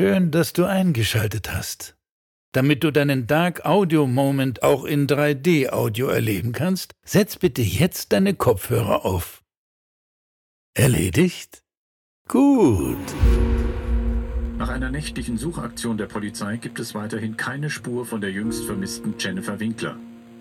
[0.00, 1.94] Schön, dass du eingeschaltet hast.
[2.52, 8.10] Damit du deinen Dark Audio Moment auch in 3D Audio erleben kannst, setz bitte jetzt
[8.14, 9.42] deine Kopfhörer auf.
[10.72, 11.62] Erledigt?
[12.28, 12.96] Gut.
[14.56, 19.16] Nach einer nächtlichen Suchaktion der Polizei gibt es weiterhin keine Spur von der jüngst vermissten
[19.18, 19.96] Jennifer Winkler.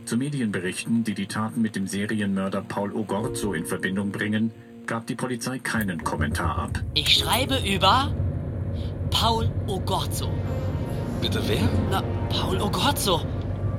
[0.06, 4.52] Zu Medienberichten, die die Taten mit dem Serienmörder Paul Ogorzo in Verbindung bringen,
[4.86, 6.82] gab die Polizei keinen Kommentar ab.
[6.94, 8.16] Ich schreibe über
[9.12, 10.30] Paul Ogorzo.
[11.22, 11.68] Bitte wer?
[11.90, 13.22] Na, Paul Ogorzo.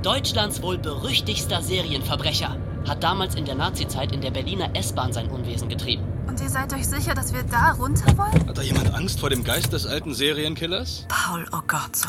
[0.02, 2.56] Deutschlands wohl berüchtigster Serienverbrecher.
[2.88, 6.04] Hat damals in der Nazizeit in der Berliner S-Bahn sein Unwesen getrieben.
[6.27, 8.48] Und ihr seid euch sicher, dass wir da runter wollen?
[8.48, 11.06] Hat da jemand Angst vor dem Geist des alten Serienkillers?
[11.09, 12.09] Paul Ogorzo.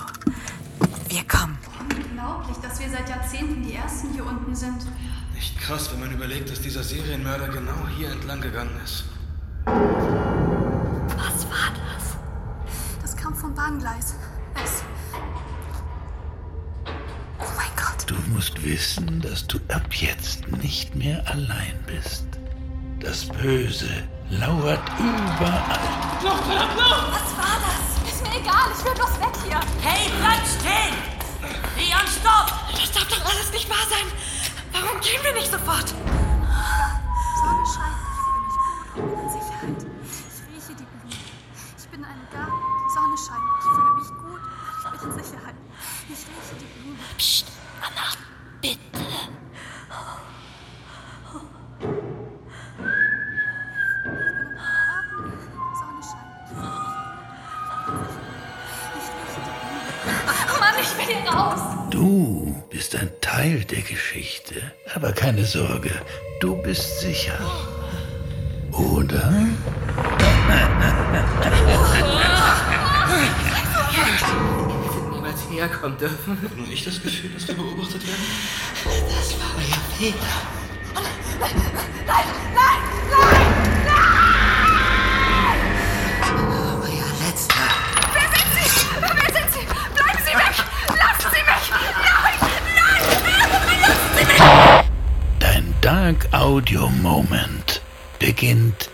[1.09, 1.58] Wir kommen.
[1.80, 4.81] Unglaublich, dass wir seit Jahrzehnten die Ersten hier unten sind.
[5.38, 9.06] Echt krass, wenn man überlegt, dass dieser Serienmörder genau hier entlang gegangen ist.
[13.62, 14.16] Bahngleis.
[14.56, 14.82] Es.
[17.38, 18.09] Oh mein Gott.
[18.09, 22.26] Du musst wissen, dass du ab jetzt nicht mehr allein bist.
[23.02, 23.88] Das Böse
[24.31, 25.80] lauert überall.
[26.23, 28.12] Was war das?
[28.12, 29.59] Ist mir egal, ich will bloß weg hier.
[29.84, 30.98] Hey, bleib stehen!
[31.78, 32.52] Leon, stopp!
[32.72, 34.08] Das darf doch alles nicht wahr sein.
[45.02, 45.55] Ich bin in Sicherheit.
[46.09, 46.99] Ich rieche die Blumen.
[47.17, 47.45] Psst,
[47.81, 48.13] Anna,
[48.61, 48.80] bitte.
[61.89, 64.72] Du bist ein Teil der Geschichte.
[64.95, 65.91] Aber keine Sorge,
[66.39, 67.38] du bist sicher.
[68.72, 69.33] Oder?
[75.52, 76.41] Niemals herkommen dürfen.
[76.41, 78.25] Hat nur ich das Gefühl, dass wir beobachtet werden?
[78.83, 80.16] Das war euer Fehler.
[86.81, 87.67] Euer letzter.
[88.13, 88.69] Wer sind Sie?
[89.00, 89.63] Wer sind Sie?
[89.95, 90.56] Bleiben Sie weg!
[90.97, 91.66] Lassen Sie mich!
[92.06, 92.38] Nein!
[94.28, 94.85] Nein!
[95.40, 97.81] Dein Dark Audio Moment
[98.19, 98.90] beginnt